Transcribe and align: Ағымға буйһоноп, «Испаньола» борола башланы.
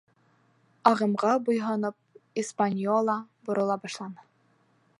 Ағымға 0.91 1.33
буйһоноп, 1.49 1.97
«Испаньола» 2.43 3.17
борола 3.51 3.77
башланы. 3.85 4.27